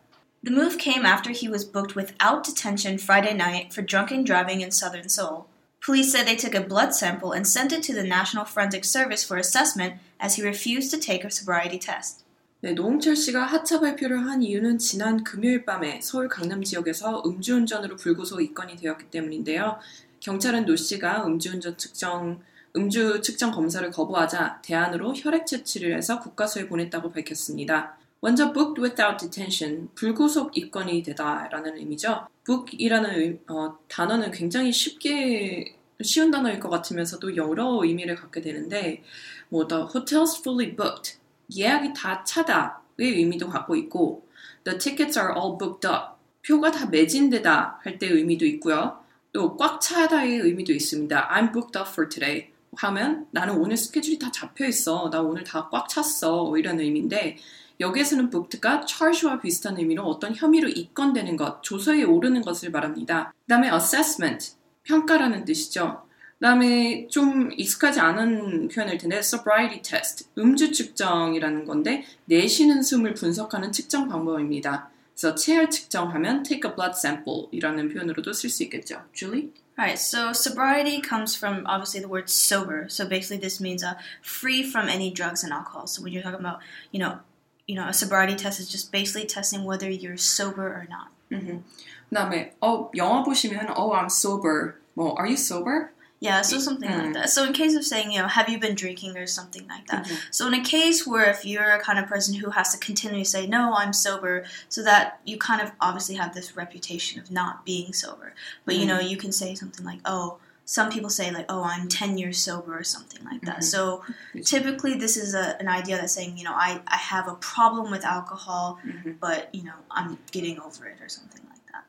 The 0.44 0.56
move 0.56 0.78
came 0.78 1.04
after 1.04 1.32
he 1.32 1.48
was 1.48 1.64
booked 1.64 1.96
without 1.96 2.44
detention 2.44 2.98
Friday 2.98 3.34
night 3.34 3.72
for 3.72 3.84
drunken 3.84 4.24
driving 4.24 4.62
in 4.62 4.70
southern 4.70 5.08
Seoul. 5.08 5.46
Police 5.84 6.10
said 6.10 6.26
they 6.26 6.36
took 6.36 6.54
a 6.54 6.66
blood 6.66 6.94
sample 6.94 7.32
and 7.32 7.46
sent 7.46 7.72
it 7.72 7.82
to 7.84 7.92
the 7.92 8.02
National 8.02 8.44
Forensic 8.44 8.84
Service 8.84 9.24
for 9.24 9.38
assessment 9.38 9.94
as 10.18 10.36
he 10.36 10.42
refused 10.42 10.90
to 10.90 10.98
take 10.98 11.24
a 11.24 11.30
sobriety 11.30 11.78
test. 11.78 12.24
네, 12.60 12.72
노홍철 12.72 13.16
씨가 13.16 13.44
하차 13.44 13.80
발표를 13.80 14.26
한 14.26 14.42
이유는 14.42 14.78
지난 14.78 15.22
금요일 15.22 15.64
밤에 15.64 16.00
서울 16.02 16.28
강남 16.28 16.64
지역에서 16.64 17.22
음주운전으로 17.26 17.96
불구속 17.96 18.42
입건이 18.42 18.76
되었기 18.76 19.10
때문인데요. 19.10 19.78
경찰은 20.26 20.66
노 20.66 20.74
씨가 20.74 21.24
음주운전 21.24 21.78
측정 21.78 22.40
음주 22.74 23.22
측정 23.22 23.52
검사를 23.52 23.88
거부하자 23.88 24.60
대안으로 24.60 25.14
혈액 25.14 25.46
채취를 25.46 25.96
해서 25.96 26.18
국가서에 26.18 26.66
보냈다고 26.66 27.12
밝혔습니다. 27.12 27.96
먼저 28.20 28.52
booked 28.52 28.82
without 28.82 29.18
detention, 29.18 29.88
불구속 29.94 30.56
입건이 30.58 31.04
되다라는 31.04 31.76
의미죠. 31.76 32.26
book이라는 32.44 33.40
어, 33.46 33.78
단어는 33.86 34.32
굉장히 34.32 34.72
쉽게 34.72 35.76
쉬운 36.02 36.32
단어일 36.32 36.58
것 36.58 36.70
같으면서도 36.70 37.36
여러 37.36 37.78
의미를 37.84 38.16
갖게 38.16 38.40
되는데 38.40 39.04
뭐 39.48 39.68
the 39.68 39.84
hotel's 39.84 40.40
fully 40.40 40.74
booked, 40.74 41.18
예약이 41.56 41.94
다 41.94 42.24
차다의 42.24 42.80
의미도 42.98 43.48
갖고 43.48 43.76
있고 43.76 44.26
the 44.64 44.76
tickets 44.76 45.16
are 45.16 45.32
all 45.38 45.56
booked 45.56 45.86
up, 45.86 46.16
표가 46.44 46.72
다 46.72 46.86
매진되다 46.86 47.78
할 47.84 47.98
때 48.00 48.08
의미도 48.08 48.44
있고요. 48.46 49.05
또 49.32 49.56
꽉 49.56 49.80
차다의 49.80 50.38
의미도 50.38 50.72
있습니다. 50.72 51.28
I'm 51.28 51.52
booked 51.52 51.78
up 51.78 51.88
for 51.90 52.08
today. 52.08 52.50
하면 52.78 53.26
나는 53.30 53.56
오늘 53.56 53.76
스케줄이 53.76 54.18
다 54.18 54.30
잡혀 54.32 54.66
있어. 54.66 55.08
나 55.10 55.20
오늘 55.22 55.44
다 55.44 55.68
꽉 55.70 55.88
찼어. 55.88 56.56
이런 56.58 56.80
의미인데 56.80 57.36
여기에서는 57.80 58.30
booked가 58.30 58.86
charge와 58.86 59.40
비슷한 59.40 59.78
의미로 59.78 60.04
어떤 60.04 60.34
혐의로 60.34 60.68
입건되는 60.68 61.36
것, 61.36 61.62
조서에 61.62 62.04
오르는 62.04 62.42
것을 62.42 62.70
말합니다. 62.70 63.34
그 63.44 63.48
다음에 63.48 63.70
assessment, 63.70 64.52
평가라는 64.84 65.44
뜻이죠. 65.44 66.02
그 66.38 66.44
다음에 66.44 67.06
좀 67.08 67.50
익숙하지 67.56 68.00
않은 68.00 68.68
표현일 68.68 68.98
텐데 68.98 69.18
sobriety 69.18 69.82
test, 69.82 70.26
음주 70.38 70.72
측정이라는 70.72 71.64
건데 71.64 72.04
내쉬는 72.26 72.82
숨을 72.82 73.14
분석하는 73.14 73.72
측정 73.72 74.08
방법입니다. 74.08 74.90
그래서 75.15 75.35
체열 75.35 75.69
측정하면 75.69 76.43
take 76.43 76.67
a 76.67 76.75
blood 76.75 76.93
sample 76.97 77.47
이라는 77.51 77.89
표현으로도 77.89 78.33
쓸 78.33 78.49
수 78.49 78.63
있겠죠. 78.63 79.03
Julie? 79.13 79.51
Alright, 79.77 79.99
so 79.99 80.33
sobriety 80.33 81.01
comes 81.01 81.35
from 81.35 81.65
obviously 81.65 82.01
the 82.01 82.09
word 82.09 82.29
sober. 82.29 82.87
So 82.89 83.07
basically, 83.07 83.37
this 83.39 83.59
means 83.61 83.83
uh, 83.83 83.95
free 84.21 84.63
from 84.63 84.89
any 84.89 85.11
drugs 85.11 85.43
and 85.43 85.53
alcohol. 85.53 85.87
So 85.87 86.03
when 86.03 86.11
you're 86.11 86.23
talking 86.23 86.39
about, 86.39 86.59
you 86.91 86.99
know, 86.99 87.19
you 87.67 87.75
know, 87.75 87.87
a 87.87 87.93
sobriety 87.93 88.35
test 88.35 88.59
is 88.59 88.69
just 88.69 88.91
basically 88.91 89.25
testing 89.25 89.63
whether 89.63 89.89
you're 89.89 90.17
sober 90.17 90.67
or 90.67 90.87
not. 90.89 91.07
그 91.31 92.15
다음에 92.15 92.53
어, 92.61 92.91
영화 92.97 93.23
보시면 93.23 93.73
oh 93.77 93.93
I'm 93.93 94.09
sober. 94.09 94.75
뭐 94.95 95.15
are 95.17 95.27
you 95.27 95.37
sober? 95.37 95.91
Yeah, 96.18 96.40
so 96.40 96.58
something 96.58 96.90
like 96.90 97.08
mm. 97.08 97.14
that. 97.14 97.30
So 97.30 97.44
in 97.44 97.52
case 97.52 97.74
of 97.74 97.84
saying, 97.84 98.10
you 98.10 98.20
know, 98.20 98.26
have 98.26 98.48
you 98.48 98.58
been 98.58 98.74
drinking 98.74 99.18
or 99.18 99.26
something 99.26 99.68
like 99.68 99.86
that. 99.88 100.06
Mm-hmm. 100.06 100.14
So 100.30 100.46
in 100.46 100.54
a 100.54 100.64
case 100.64 101.06
where 101.06 101.30
if 101.30 101.44
you're 101.44 101.72
a 101.72 101.80
kind 101.80 101.98
of 101.98 102.06
person 102.06 102.34
who 102.34 102.50
has 102.50 102.72
to 102.72 102.78
continually 102.78 103.24
say, 103.24 103.46
no, 103.46 103.74
I'm 103.74 103.92
sober, 103.92 104.44
so 104.70 104.82
that 104.82 105.20
you 105.26 105.36
kind 105.36 105.60
of 105.60 105.72
obviously 105.80 106.14
have 106.14 106.34
this 106.34 106.56
reputation 106.56 107.20
of 107.20 107.30
not 107.30 107.66
being 107.66 107.92
sober. 107.92 108.32
But 108.64 108.76
you 108.76 108.86
know, 108.86 108.98
mm. 108.98 109.10
you 109.10 109.18
can 109.18 109.30
say 109.30 109.54
something 109.54 109.84
like, 109.84 110.00
oh, 110.06 110.38
some 110.64 110.90
people 110.90 111.10
say 111.10 111.30
like, 111.30 111.46
oh, 111.50 111.62
I'm 111.62 111.86
10 111.88 112.16
years 112.16 112.38
sober 112.38 112.76
or 112.76 112.82
something 112.82 113.22
like 113.24 113.42
that. 113.42 113.58
Mm-hmm. 113.58 113.62
So 113.62 114.02
typically 114.42 114.94
this 114.94 115.18
is 115.18 115.34
a, 115.34 115.60
an 115.60 115.68
idea 115.68 115.96
that's 115.96 116.14
saying, 116.14 116.38
you 116.38 116.44
know, 116.44 116.54
I, 116.54 116.80
I 116.86 116.96
have 116.96 117.28
a 117.28 117.34
problem 117.34 117.90
with 117.90 118.04
alcohol, 118.04 118.78
mm-hmm. 118.84 119.12
but 119.20 119.54
you 119.54 119.64
know, 119.64 119.74
I'm 119.90 120.18
getting 120.32 120.58
over 120.60 120.86
it 120.86 120.96
or 121.00 121.10
something 121.10 121.42
like 121.50 121.60
that. 121.72 121.84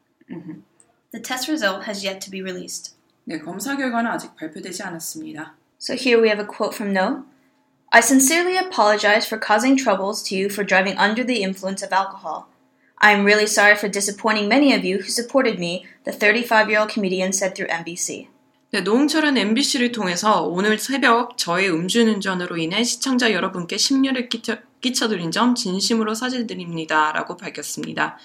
The 1.12 1.22
test 1.22 1.48
result 1.48 1.86
has 1.86 2.04
yet 2.04 2.20
to 2.22 2.30
be 2.30 2.42
released. 2.42 2.94
네, 3.30 3.40
검사 3.40 3.76
결과는 3.76 4.10
아직 4.10 4.38
발표되지 4.38 4.84
않았습니다. 4.84 5.54
So 5.78 5.98
here 5.98 6.18
we 6.18 6.30
have 6.30 6.40
a 6.40 6.48
quote 6.48 6.74
from 6.74 6.94
No. 6.94 7.26
I 7.92 8.00
sincerely 8.00 8.56
apologize 8.56 9.28
for 9.28 9.38
causing 9.38 9.76
troubles 9.76 10.24
to 10.30 10.36
you 10.36 10.48
for 10.48 10.64
driving 10.64 10.98
under 10.98 11.28
the 11.28 11.44
influence 11.44 11.84
of 11.84 11.92
alcohol. 11.92 12.48
I 13.04 13.12
am 13.12 13.26
really 13.26 13.44
sorry 13.44 13.76
for 13.76 13.92
disappointing 13.92 14.48
many 14.48 14.72
of 14.72 14.88
you 14.88 15.04
who 15.04 15.12
supported 15.12 15.60
me, 15.60 15.84
the 16.06 16.14
35 16.14 16.70
year 16.72 16.80
old 16.80 16.88
comedian 16.88 17.36
said 17.36 17.54
through 17.54 17.68
NBC. 17.68 18.30
네, 18.72 18.80
노홍철은 18.80 19.36
MBC를 19.36 19.92
통해서 19.92 20.44
오늘 20.44 20.80
새벽 20.80 21.38
저의 21.38 21.70
음주운전으로 21.70 22.56
인해 22.56 22.86
시청자 22.86 23.34
여러분께 23.34 23.76
심려를 23.76 24.30
끼쳐, 24.30 24.56
끼쳐드린 24.80 25.32
점 25.32 25.54
진심으로 25.54 26.16
사죄드립니다. 26.16 27.12
라고 27.12 27.36
밝혔습니다. 27.36 28.18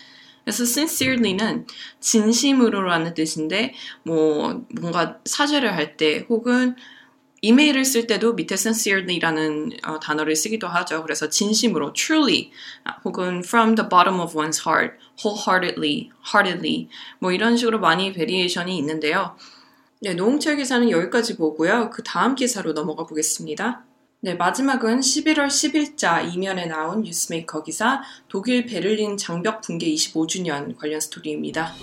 그래서 0.44 0.64
sincerely는 0.64 1.66
진심으로라는 2.00 3.14
뜻인데 3.14 3.75
뭐 4.04 4.64
뭔가 4.80 5.18
사죄를 5.25 5.75
할 5.75 5.96
때 5.96 6.26
혹은 6.28 6.76
이메일을 7.44 7.84
쓸 7.84 8.06
때도 8.06 8.34
밑에 8.34 8.54
sincerely라는 8.54 9.72
어, 9.84 9.99
단어를 9.99 10.37
쓰기도 10.37 10.68
하죠. 10.68 11.02
그래서 11.02 11.28
진심으로, 11.28 11.92
truly, 11.92 12.52
혹은 13.04 13.40
from 13.40 13.75
the 13.75 13.88
bottom 13.88 14.20
of 14.20 14.38
one's 14.38 14.64
heart, 14.64 14.96
wholeheartedly, 15.18 16.11
heartedly, 16.25 16.88
뭐 17.18 17.32
이런 17.32 17.56
식으로 17.56 17.80
많이 17.80 18.12
variation이 18.12 18.78
있는데요. 18.78 19.37
네, 20.00 20.14
노홍철 20.14 20.56
기사는 20.56 20.88
여기까지 20.88 21.37
보고요. 21.37 21.90
그 21.90 22.04
다음 22.04 22.37
기사로 22.37 22.75
넘어가 22.75 23.06
보겠습니다. 23.06 23.84
네, 24.21 24.33
마지막은 24.33 25.00
11월 25.00 25.47
10일자 25.47 26.33
이면에 26.33 26.65
나온 26.65 27.03
뉴스메이커 27.03 27.63
기사 27.63 28.01
독일 28.27 28.65
베를린 28.65 29.15
장벽 29.15 29.62
붕괴 29.62 29.88
25주년 29.93 30.75
관련 30.77 31.00
스토리입니다. 31.00 31.74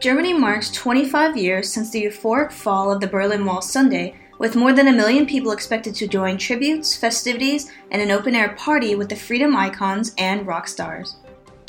Germany 0.00 0.34
marks 0.34 0.70
25 0.70 1.36
years 1.36 1.72
since 1.72 1.90
the 1.90 2.04
euphoric 2.04 2.52
fall 2.52 2.90
of 2.90 3.00
the 3.00 3.06
Berlin 3.06 3.46
Wall 3.46 3.62
Sunday, 3.62 4.14
with 4.38 4.54
more 4.54 4.72
than 4.74 4.88
a 4.88 4.92
million 4.92 5.24
people 5.24 5.50
expected 5.50 5.94
to 5.94 6.06
join 6.06 6.36
tributes, 6.36 6.94
festivities, 6.94 7.70
and 7.90 8.02
an 8.02 8.10
open 8.10 8.34
air 8.34 8.54
party 8.58 8.94
with 8.94 9.08
the 9.08 9.16
freedom 9.16 9.56
icons 9.56 10.12
and 10.18 10.46
rock 10.46 10.68
stars. 10.68 11.16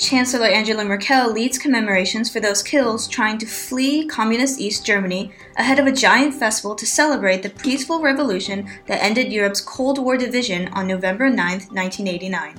Chancellor 0.00 0.46
Angela 0.46 0.82
Merkel 0.82 1.30
leads 1.30 1.58
commemorations 1.58 2.30
for 2.30 2.40
those 2.40 2.62
killed 2.62 3.06
trying 3.10 3.36
to 3.36 3.44
flee 3.44 4.06
communist 4.06 4.58
East 4.58 4.82
Germany 4.82 5.30
ahead 5.58 5.78
of 5.78 5.86
a 5.86 5.92
giant 5.92 6.32
festival 6.32 6.74
to 6.76 6.86
celebrate 6.86 7.42
the 7.42 7.50
peaceful 7.50 8.00
revolution 8.00 8.66
that 8.86 9.02
ended 9.02 9.30
Europe's 9.30 9.60
Cold 9.60 9.98
War 9.98 10.16
division 10.16 10.68
on 10.68 10.86
November 10.86 11.28
9, 11.28 11.36
1989. 11.36 12.54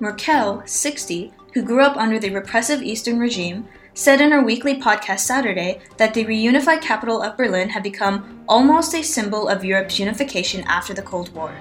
Merkel, 0.00 0.62
60, 0.64 1.30
who 1.52 1.62
grew 1.62 1.82
up 1.82 1.98
under 1.98 2.18
the 2.18 2.30
repressive 2.30 2.82
Eastern 2.82 3.18
regime, 3.18 3.68
said 3.92 4.22
in 4.22 4.32
her 4.32 4.42
weekly 4.42 4.80
podcast 4.80 5.20
Saturday 5.20 5.80
that 5.98 6.14
the 6.14 6.24
reunified 6.24 6.80
capital 6.80 7.20
of 7.20 7.36
Berlin 7.36 7.68
had 7.68 7.82
become 7.82 8.42
almost 8.48 8.94
a 8.94 9.02
symbol 9.02 9.46
of 9.46 9.62
Europe's 9.62 9.98
unification 9.98 10.64
after 10.64 10.94
the 10.94 11.02
Cold 11.02 11.34
War. 11.34 11.52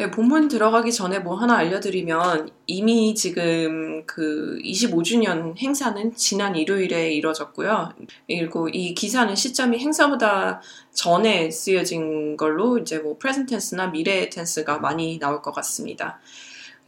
네, 0.00 0.10
본문 0.10 0.48
들어가기 0.48 0.94
전에 0.94 1.18
뭐 1.18 1.34
하나 1.34 1.58
알려드리면 1.58 2.48
이미 2.66 3.14
지금 3.14 4.06
그 4.06 4.58
25주년 4.64 5.58
행사는 5.58 6.14
지난 6.14 6.56
일요일에 6.56 7.12
이뤄졌고요. 7.12 7.92
그리고 8.26 8.70
이 8.70 8.94
기사는 8.94 9.36
시점이 9.36 9.78
행사보다 9.78 10.62
전에 10.94 11.50
쓰여진 11.50 12.38
걸로 12.38 12.78
이제 12.78 12.98
뭐 12.98 13.18
프레젠 13.18 13.44
텐스나 13.44 13.88
미래 13.88 14.30
텐스가 14.30 14.78
많이 14.78 15.18
나올 15.18 15.42
것 15.42 15.52
같습니다. 15.52 16.18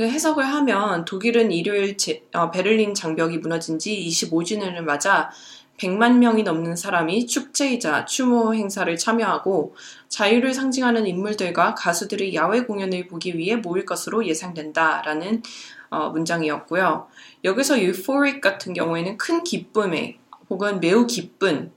해석을 0.00 0.47
하면 0.47 1.04
독일은 1.04 1.52
일요일 1.52 1.99
제, 1.99 2.25
어, 2.33 2.50
베를린 2.50 2.95
장벽이 2.95 3.37
무너진 3.38 3.78
지 3.78 3.95
25주년을 4.09 4.81
맞아 4.81 5.31
100만 5.79 6.19
명이 6.19 6.43
넘는 6.43 6.76
사람이 6.76 7.26
축제이자 7.26 8.05
추모 8.05 8.55
행사를 8.55 8.97
참여하고 8.97 9.75
자유를 10.09 10.55
상징하는 10.55 11.07
인물들과 11.07 11.75
가수들의 11.75 12.35
야외 12.35 12.62
공연을 12.62 13.09
보기 13.09 13.37
위해 13.37 13.57
모일 13.57 13.85
것으로 13.85 14.26
예상된다라는 14.26 15.43
어, 15.91 16.11
문장이었고요. 16.11 17.09
여기서 17.45 17.79
euphoric 17.79 18.41
같은 18.41 18.73
경우에는 18.73 19.19
큰 19.19 19.45
기쁨에 19.45 20.19
혹은 20.49 20.81
매우 20.81 21.07
기쁜 21.07 21.73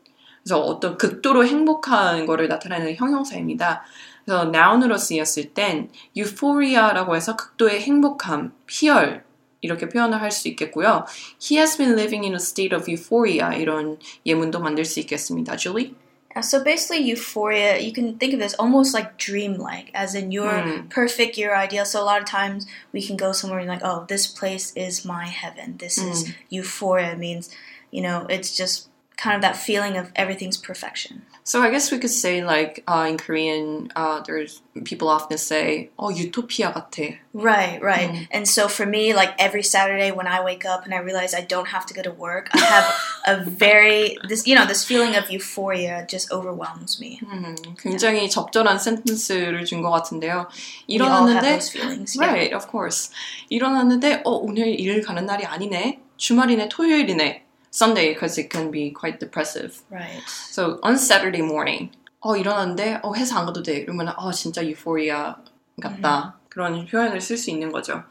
그래서 0.46 0.62
어떤 0.62 0.98
극도로 0.98 1.46
행복한 1.46 2.28
거를 2.28 2.48
나타내는 2.48 2.96
형용사입니다. 2.96 3.84
그래서 4.24 4.44
noun으로 4.44 4.98
쓰였을 4.98 5.54
땐 5.54 5.90
euphoria라고 6.16 7.16
해서 7.16 7.36
극도의 7.36 7.82
행복함, 7.82 8.54
희열 8.70 9.25
이렇게 9.63 9.89
표현을 9.89 10.21
할 10.23 10.31
수 10.31 10.49
있겠고요. 10.49 11.05
He 11.41 11.59
has 11.59 11.77
been 11.77 11.95
living 11.95 12.25
in 12.25 12.33
a 12.35 12.41
state 12.41 12.75
of 12.75 12.91
euphoria 12.91 13.53
이런 13.55 13.99
예문도 14.25 14.61
만들 14.61 14.85
수 14.85 15.01
있겠습니다. 15.01 15.57
Julie? 15.57 15.95
Uh, 16.35 16.41
So 16.43 16.63
basically, 16.63 17.03
euphoria, 17.11 17.77
you 17.79 17.93
can 17.93 18.17
think 18.17 18.33
of 18.33 18.39
this 18.39 18.55
almost 18.55 18.95
like 18.95 19.19
dreamlike, 19.19 19.91
as 19.93 20.15
in 20.15 20.31
you're 20.31 20.63
Mm. 20.63 20.89
perfect, 20.89 21.37
you're 21.37 21.57
ideal. 21.57 21.85
So 21.85 22.01
a 22.01 22.07
lot 22.07 22.23
of 22.23 22.25
times 22.31 22.67
we 22.95 23.03
can 23.03 23.17
go 23.19 23.33
somewhere 23.33 23.59
and 23.59 23.69
like, 23.69 23.83
oh, 23.83 24.07
this 24.07 24.29
place 24.29 24.73
is 24.77 25.05
my 25.05 25.27
heaven. 25.27 25.77
This 25.79 25.99
is 25.99 26.31
euphoria. 26.49 27.13
It 27.13 27.19
means, 27.19 27.51
you 27.91 28.01
know, 28.01 28.27
it's 28.31 28.57
just 28.57 28.87
kind 29.17 29.37
of 29.37 29.43
that 29.43 29.55
feeling 29.57 29.97
of 29.99 30.11
everything's 30.17 30.57
perfection. 30.57 31.23
So 31.45 31.63
I 31.63 31.71
guess 31.71 31.91
we 31.91 31.99
could 31.99 32.11
say 32.11 32.45
like 32.45 32.85
uh, 32.87 33.07
in 33.09 33.17
Korean, 33.19 33.91
uh, 33.97 34.21
there's 34.25 34.63
people 34.85 35.09
often 35.09 35.37
say, 35.37 35.91
"Oh, 35.99 36.09
utopia 36.11 36.71
같아." 36.71 37.19
Right, 37.35 37.83
right. 37.83 38.11
Mm. 38.11 38.29
And 38.31 38.49
so 38.49 38.69
for 38.69 38.87
me, 38.87 39.13
like 39.15 39.35
every 39.39 39.63
Saturday 39.63 40.13
when 40.13 40.27
I 40.29 40.45
wake 40.45 40.65
up 40.65 40.85
and 40.85 40.95
I 40.95 40.99
realize 40.99 41.35
I 41.35 41.41
don't 41.41 41.69
have 41.69 41.87
to 41.87 41.95
go 41.95 42.03
to 42.03 42.13
work, 42.13 42.49
I 42.55 42.61
have 42.61 42.87
a 43.27 43.45
very 43.45 44.17
this 44.29 44.47
you 44.47 44.55
know 44.55 44.65
this 44.65 44.85
feeling 44.85 45.17
of 45.17 45.31
euphoria 45.31 46.07
just 46.09 46.31
overwhelms 46.31 47.01
me. 47.01 47.21
음, 47.25 47.57
굉장히 47.77 48.29
적절한 48.31 48.79
센텐스를 48.79 49.65
준 49.65 49.83
것 49.83 49.91
같은데요. 49.91 50.47
We 50.89 51.01
all 51.01 51.27
have 51.27 51.43
일어났는데 51.43 51.51
those 51.57 51.71
feelings. 51.71 52.17
yeah. 52.17 52.31
Right, 52.33 52.53
of 52.55 52.69
course. 52.71 53.11
일어났는데 53.51 54.23
어 54.25 54.31
오늘 54.33 54.69
일 54.79 55.03
가는 55.03 55.27
날이 55.27 55.45
아니네. 55.45 55.99
주말이네, 56.17 56.69
토요일이네. 56.69 57.44
Sunday, 57.76 58.14
because 58.14 58.38
it 58.40 58.50
can 58.50 58.72
be 58.72 58.92
quite 58.92 59.20
depressive. 59.20 59.82
Right. 59.92 60.24
So 60.50 60.80
on 60.82 60.96
Saturday 60.96 61.42
morning, 61.42 61.92
어 62.22 62.38
일어났는데 62.38 63.02
어 63.04 63.14
회사 63.16 63.40
안 63.40 63.46
가도 63.46 63.64
돼. 63.64 63.78
이러면 63.80 64.14
어 64.18 64.32
진짜 64.32 64.66
유포리아 64.66 65.36
같다. 65.82 66.40
그런 66.50 66.86
표현을 66.86 67.20
쓸 67.20 67.36
수 67.38 67.50
있는 67.50 67.72
거죠. 67.72 68.04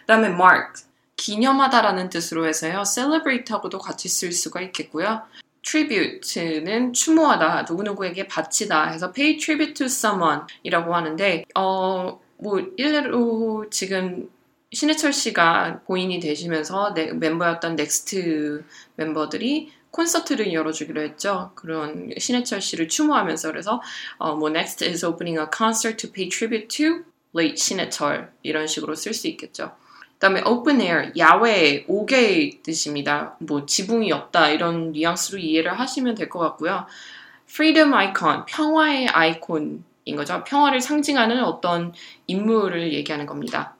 그다음에 0.00 0.28
mark 0.28 0.82
기념하다라는 1.16 2.10
뜻으로 2.10 2.48
해서요. 2.48 2.82
celebrate하고도 2.84 3.78
같이 3.78 4.08
쓸 4.08 4.32
수가 4.32 4.60
있겠고요. 4.62 5.22
tribute는 5.62 6.92
추모하다, 6.92 7.66
누구누구에게 7.68 8.26
바치다 8.26 8.88
해서 8.88 9.12
pay 9.12 9.38
tribute 9.38 9.74
to 9.74 9.86
someone이라고 9.86 10.94
하는데 10.94 11.44
어 11.54 12.18
뭐 12.42 12.60
일례로 12.76 13.66
지금 13.70 14.28
신해철 14.72 15.12
씨가 15.12 15.80
고인이 15.84 16.18
되시면서 16.20 16.94
네, 16.94 17.12
멤버였던 17.12 17.76
넥스트 17.76 18.64
멤버들이 18.96 19.70
콘서트를 19.90 20.52
열어주기로 20.52 21.02
했죠. 21.02 21.52
그런 21.54 22.10
신해철 22.16 22.62
씨를 22.62 22.88
추모하면서 22.88 23.50
그래서 23.50 23.82
어, 24.16 24.34
뭐 24.34 24.48
next 24.48 24.84
is 24.84 25.04
opening 25.04 25.38
a 25.38 25.46
concert 25.54 25.96
to 25.98 26.10
pay 26.10 26.28
tribute 26.30 26.68
to 26.68 27.04
late 27.36 27.56
신해철 27.56 28.32
이런 28.42 28.66
식으로 28.66 28.94
쓸 28.94 29.12
수 29.12 29.28
있겠죠. 29.28 29.72
그다음에 30.14 30.40
open 30.46 30.80
air 30.80 31.12
야외 31.18 31.84
옥의 31.88 32.60
뜻입니다. 32.62 33.36
뭐 33.40 33.66
지붕이 33.66 34.10
없다 34.12 34.48
이런 34.50 34.92
뉘앙스로 34.92 35.38
이해를 35.38 35.78
하시면 35.78 36.14
될 36.14 36.30
것 36.30 36.38
같고요. 36.38 36.86
freedom 37.50 37.92
icon 37.92 38.46
평화의 38.46 39.08
아이콘인 39.08 39.82
거죠. 40.16 40.42
평화를 40.44 40.80
상징하는 40.80 41.44
어떤 41.44 41.92
인물을 42.26 42.94
얘기하는 42.94 43.26
겁니다. 43.26 43.76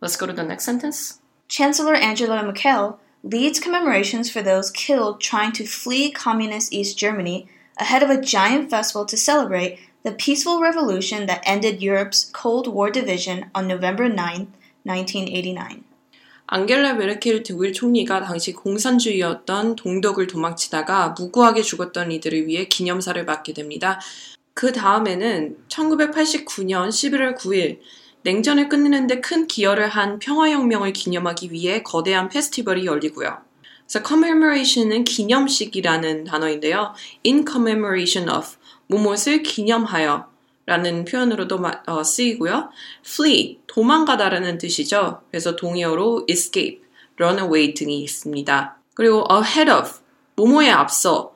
Let's 0.00 0.16
go 0.16 0.26
to 0.26 0.32
the 0.32 0.42
next 0.42 0.64
sentence. 0.64 1.20
Chancellor 1.48 1.94
Angela 1.94 2.42
Merkel 2.42 2.98
leads 3.22 3.58
commemorations 3.58 4.30
for 4.30 4.42
those 4.42 4.70
killed 4.70 5.20
trying 5.20 5.52
to 5.52 5.64
flee 5.64 6.10
communist 6.10 6.72
East 6.72 6.98
Germany 6.98 7.48
ahead 7.78 8.02
of 8.02 8.10
a 8.10 8.20
giant 8.20 8.70
festival 8.70 9.06
to 9.06 9.16
celebrate 9.16 9.78
the 10.02 10.12
peaceful 10.12 10.60
revolution 10.60 11.26
that 11.26 11.42
ended 11.44 11.82
Europe's 11.82 12.30
Cold 12.32 12.68
War 12.68 12.90
division 12.90 13.50
on 13.54 13.66
November 13.66 14.08
9, 14.08 14.52
1989. 14.84 15.84
앙겔라 16.46 16.94
메르켈 16.94 17.42
독일 17.42 17.72
총리가 17.72 18.20
당시 18.20 18.52
공산주의였던 18.52 19.76
동독을 19.76 20.26
도망치다가 20.26 21.14
무고하게 21.18 21.62
죽었던 21.62 22.12
이들을 22.12 22.46
위해 22.46 22.68
기념사를 22.68 23.24
맡게 23.24 23.54
됩니다. 23.54 23.98
그 24.52 24.70
다음에는 24.72 25.56
1989년 25.68 26.90
11월 26.90 27.36
9일 27.36 27.80
냉전을 28.23 28.69
끝내는데 28.69 29.21
큰 29.21 29.47
기여를 29.47 29.87
한 29.87 30.19
평화혁명을 30.19 30.93
기념하기 30.93 31.51
위해 31.51 31.83
거대한 31.83 32.29
페스티벌이 32.29 32.85
열리고요. 32.85 33.37
그래서 33.87 34.07
commemoration은 34.07 35.03
기념식이라는 35.03 36.25
단어인데요. 36.25 36.93
in 37.25 37.45
commemoration 37.47 38.29
of 38.29 38.47
무엇을 38.87 39.41
기념하여 39.43 40.27
라는 40.65 41.05
표현으로도 41.05 41.57
마- 41.57 41.81
어, 41.87 42.03
쓰이고요. 42.03 42.69
flee, 43.03 43.59
도망가다라는 43.67 44.59
뜻이죠. 44.59 45.21
그래서 45.31 45.55
동의어로 45.55 46.25
escape, 46.29 46.81
run 47.19 47.39
away 47.39 47.73
등이 47.73 48.03
있습니다. 48.03 48.77
그리고 48.93 49.25
ahead 49.31 49.71
of, 49.71 49.89
뭐뭐에 50.35 50.69
앞서, 50.69 51.28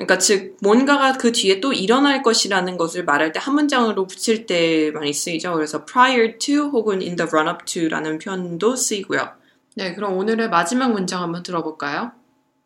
그러니까 0.00 0.16
즉 0.16 0.56
뭔가가 0.62 1.12
그 1.12 1.30
뒤에 1.30 1.60
또 1.60 1.74
일어날 1.74 2.22
것이라는 2.22 2.78
것을 2.78 3.04
말할 3.04 3.32
때 3.32 3.40
한 3.40 3.54
문장으로 3.54 4.06
붙일 4.06 4.46
때 4.46 4.90
많이 4.92 5.12
쓰이죠. 5.12 5.52
그래서 5.54 5.84
prior 5.84 6.38
to 6.38 6.70
혹은 6.70 7.00
in 7.00 7.16
the 7.16 7.28
run 7.30 7.48
up 7.48 7.64
to라는 7.64 8.18
표현도 8.18 8.76
쓰이고요. 8.76 9.32
네, 9.76 9.94
그럼 9.94 10.16
오늘의 10.16 10.48
마지막 10.48 10.92
문장 10.92 11.22
한번 11.22 11.42
들어볼까요? 11.42 12.12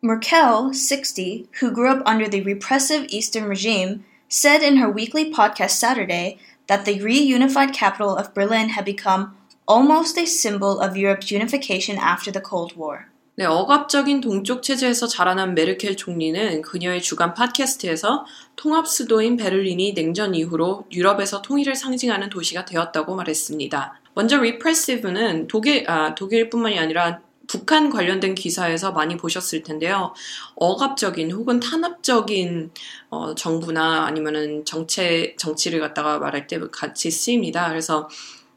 Merkel, 0.03 0.73
60, 0.73 1.47
who 1.61 1.73
grew 1.73 1.89
up 1.89 2.03
under 2.07 2.29
the 2.29 2.41
repressive 2.41 3.05
Eastern 3.09 3.45
regime, 3.45 4.03
said 4.29 4.63
in 4.63 4.77
her 4.77 4.89
weekly 4.89 5.31
podcast 5.31 5.71
Saturday 5.71 6.37
that 6.67 6.85
the 6.85 6.99
reunified 6.99 7.73
capital 7.73 8.15
of 8.15 8.33
Berlin 8.33 8.69
had 8.69 8.85
become 8.85 9.35
almost 9.67 10.17
a 10.17 10.25
symbol 10.25 10.79
of 10.79 10.95
Europe's 10.95 11.31
unification 11.31 11.97
after 11.97 12.31
the 12.31 12.41
Cold 12.41 12.75
War. 12.75 13.07
네, 13.37 13.43
억압적인 13.43 14.21
동쪽 14.21 14.63
체제에서 14.63 15.07
자라난 15.07 15.55
메르켈 15.55 15.97
총리는 15.97 16.61
그녀의 16.61 17.01
주간 17.01 17.33
팟캐스트에서 17.33 18.25
통합 18.55 18.87
수도인 18.87 19.35
베를린이 19.35 19.93
냉전 19.93 20.33
이후로 20.33 20.85
유럽에서 20.93 21.41
통일을 21.41 21.75
상징하는 21.75 22.29
도시가 22.29 22.63
되었다고 22.63 23.13
말했습니다. 23.13 23.99
먼저 24.13 24.37
repressive는 24.37 25.47
독일, 25.47 25.83
아, 25.89 26.15
독일뿐만이 26.15 26.79
아니라 26.79 27.19
북한 27.47 27.89
관련된 27.89 28.35
기사에서 28.35 28.93
많이 28.93 29.17
보셨을 29.17 29.63
텐데요. 29.63 30.13
억압적인 30.55 31.31
혹은 31.31 31.59
탄압적인 31.59 32.71
어, 33.09 33.35
정부나 33.35 34.05
아니면은 34.05 34.63
정체 34.63 35.35
정치를 35.37 35.81
갖다가 35.81 36.19
말할 36.19 36.47
때 36.47 36.57
같이 36.71 37.11
쓰입니다. 37.11 37.67
그래서 37.67 38.07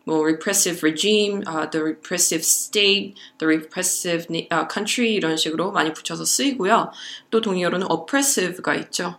뭐 0.07 0.21
repressive 0.25 0.83
regime, 0.83 1.43
uh, 1.47 1.65
the 1.65 1.81
repressive 1.81 2.43
state, 2.43 3.15
the 3.39 3.47
repressive 3.47 4.27
uh, 4.51 4.67
country 4.67 5.15
이런 5.15 5.37
식으로 5.37 5.71
많이 5.71 5.93
붙여서 5.93 6.25
쓰이고요. 6.25 6.91
또 7.31 7.41
동의어로는 7.41 7.87
oppressive가 7.89 8.75
있죠. 8.75 9.17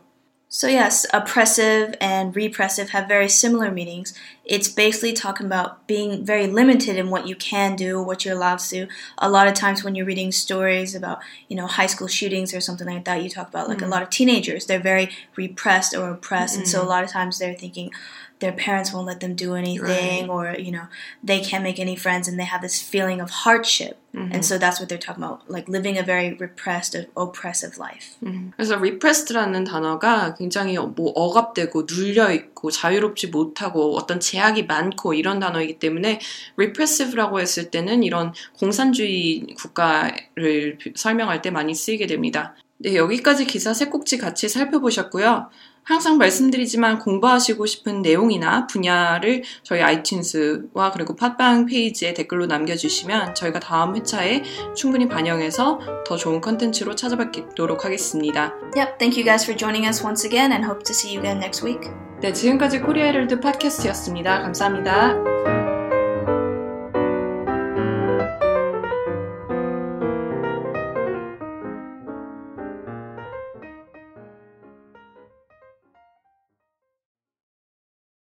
So, 0.54 0.68
yes, 0.68 1.04
oppressive 1.12 1.96
and 2.00 2.36
repressive 2.36 2.90
have 2.90 3.08
very 3.08 3.28
similar 3.28 3.72
meanings. 3.72 4.14
It's 4.44 4.68
basically 4.68 5.12
talking 5.12 5.46
about 5.46 5.88
being 5.88 6.24
very 6.24 6.46
limited 6.46 6.96
in 6.96 7.10
what 7.10 7.26
you 7.26 7.34
can 7.34 7.74
do, 7.74 8.00
what 8.00 8.24
you're 8.24 8.36
allowed 8.36 8.60
to 8.60 8.86
do. 8.86 8.88
A 9.18 9.28
lot 9.28 9.48
of 9.48 9.54
times 9.54 9.82
when 9.82 9.96
you're 9.96 10.06
reading 10.06 10.30
stories 10.30 10.94
about, 10.94 11.18
you 11.48 11.56
know, 11.56 11.66
high 11.66 11.88
school 11.88 12.06
shootings 12.06 12.54
or 12.54 12.60
something 12.60 12.86
like 12.86 13.04
that, 13.04 13.20
you 13.20 13.28
talk 13.28 13.48
about 13.48 13.68
like 13.68 13.82
a 13.82 13.88
lot 13.88 14.04
of 14.04 14.10
teenagers. 14.10 14.66
They're 14.66 14.78
very 14.78 15.10
repressed 15.34 15.92
or 15.92 16.10
oppressed. 16.10 16.56
And 16.56 16.68
so 16.68 16.80
a 16.80 16.86
lot 16.86 17.02
of 17.02 17.10
times 17.10 17.40
they're 17.40 17.54
thinking 17.54 17.90
their 18.40 18.52
parents 18.52 18.92
won't 18.92 19.06
let 19.06 19.20
them 19.20 19.34
do 19.34 19.54
anything 19.54 20.28
or, 20.28 20.54
you 20.58 20.70
know, 20.70 20.86
they 21.22 21.40
can't 21.40 21.62
make 21.62 21.78
any 21.78 21.96
friends 21.96 22.28
and 22.28 22.38
they 22.38 22.44
have 22.44 22.60
this 22.60 22.80
feeling 22.80 23.20
of 23.20 23.30
hardship. 23.30 23.98
And 24.14 24.44
so 24.44 24.58
that's 24.58 24.78
what 24.78 24.88
they're 24.88 24.96
talking 24.96 25.24
about, 25.24 25.50
like 25.50 25.68
living 25.68 25.98
a 25.98 26.02
very 26.04 26.34
repressed, 26.34 26.96
oppressive 27.16 27.78
life. 27.78 28.16
그래서 28.56 28.76
repressed라는 28.76 29.64
단어가 29.64 30.36
굉장히 30.36 30.78
뭐 30.78 31.10
억압되고 31.16 31.86
눌려 31.90 32.32
있고 32.32 32.70
자유롭지 32.70 33.28
못하고 33.28 33.96
어떤 33.96 34.20
제약이 34.20 34.66
많고 34.66 35.14
이런 35.14 35.40
단어이기 35.40 35.80
때문에 35.80 36.20
repressive라고 36.56 37.40
했을 37.40 37.72
때는 37.72 38.04
이런 38.04 38.32
공산주의 38.56 39.46
국가를 39.58 40.78
설명할 40.94 41.42
때 41.42 41.50
많이 41.50 41.74
쓰이게 41.74 42.06
됩니다. 42.06 42.54
네, 42.81 42.95
여기까지 42.95 43.45
기사 43.45 43.73
세 43.73 43.85
꼭지 43.85 44.17
같이 44.17 44.47
살펴보셨고요. 44.47 45.49
항상 45.83 46.17
말씀드리지만 46.17 46.99
공부하시고 46.99 47.65
싶은 47.65 48.01
내용이나 48.01 48.67
분야를 48.67 49.43
저희 49.63 49.81
아이튠스와 49.81 50.93
그리고 50.93 51.15
팟빵 51.15 51.65
페이지에 51.65 52.13
댓글로 52.13 52.45
남겨주시면 52.45 53.35
저희가 53.35 53.59
다음 53.59 53.95
회차에 53.95 54.43
충분히 54.75 55.07
반영해서 55.09 55.79
더 56.05 56.15
좋은 56.15 56.41
컨텐츠로 56.41 56.95
찾아뵙도록 56.95 57.85
하겠습니다. 57.85 58.53
Yep, 58.75 58.97
thank 58.97 59.17
you 59.17 59.25
guys 59.25 59.43
for 59.43 59.57
joining 59.57 59.87
us 59.87 60.03
once 60.05 60.25
again 60.25 60.51
and 60.51 60.65
hope 60.65 60.83
to 60.83 60.93
see 60.93 61.15
you 61.15 61.19
again 61.19 61.39
next 61.39 61.65
week. 61.65 61.89
네, 62.21 62.31
지금까지 62.31 62.79
코리아 62.79 63.05
헤럴드 63.05 63.39
팟캐스트였습니다. 63.39 64.41
감사합니다. 64.43 65.48